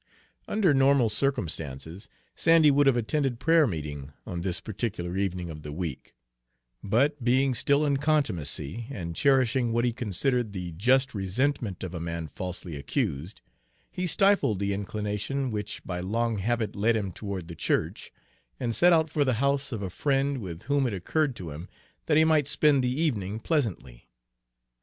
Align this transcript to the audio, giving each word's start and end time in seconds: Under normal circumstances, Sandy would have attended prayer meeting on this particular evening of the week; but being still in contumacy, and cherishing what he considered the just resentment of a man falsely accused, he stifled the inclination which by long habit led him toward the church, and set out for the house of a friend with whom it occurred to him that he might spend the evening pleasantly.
Under 0.47 0.73
normal 0.73 1.09
circumstances, 1.09 2.09
Sandy 2.35 2.71
would 2.71 2.87
have 2.87 2.95
attended 2.97 3.39
prayer 3.39 3.67
meeting 3.67 4.11
on 4.25 4.41
this 4.41 4.59
particular 4.59 5.15
evening 5.15 5.51
of 5.51 5.61
the 5.61 5.71
week; 5.71 6.15
but 6.83 7.23
being 7.23 7.53
still 7.53 7.85
in 7.85 7.97
contumacy, 7.97 8.87
and 8.89 9.15
cherishing 9.15 9.71
what 9.71 9.85
he 9.85 9.93
considered 9.93 10.53
the 10.53 10.71
just 10.71 11.13
resentment 11.13 11.83
of 11.83 11.93
a 11.93 11.99
man 11.99 12.25
falsely 12.25 12.75
accused, 12.75 13.41
he 13.91 14.07
stifled 14.07 14.57
the 14.57 14.73
inclination 14.73 15.51
which 15.51 15.83
by 15.83 15.99
long 15.99 16.39
habit 16.39 16.75
led 16.75 16.95
him 16.95 17.11
toward 17.11 17.47
the 17.47 17.53
church, 17.53 18.11
and 18.59 18.75
set 18.75 18.91
out 18.91 19.07
for 19.07 19.23
the 19.23 19.33
house 19.35 19.71
of 19.71 19.83
a 19.83 19.91
friend 19.91 20.39
with 20.39 20.63
whom 20.63 20.87
it 20.87 20.95
occurred 20.95 21.35
to 21.35 21.51
him 21.51 21.69
that 22.07 22.17
he 22.17 22.25
might 22.25 22.47
spend 22.47 22.83
the 22.83 22.89
evening 23.01 23.39
pleasantly. 23.39 24.09